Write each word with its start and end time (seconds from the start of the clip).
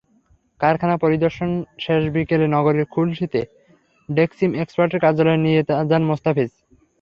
কারখানা 0.59 0.95
পরিদর্শন 0.97 1.49
শেষে 1.79 2.09
বিকেলে 2.15 2.47
নগরীর 2.47 2.85
খুলশীতে 2.85 3.41
ডেনিম 4.09 4.51
এক্সপার্টের 4.63 5.03
কার্যালয়ে 5.05 5.43
নিয়ে 5.45 5.59
যান 5.89 6.03
মোস্তাফিজ। 6.09 6.51